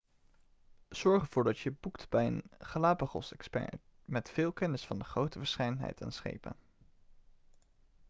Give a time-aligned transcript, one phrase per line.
[0.89, 6.03] zorg ervoor dat je boekt bij een galapagosexpert met veel kennis van de grote verscheidenheid
[6.03, 6.55] aan schepen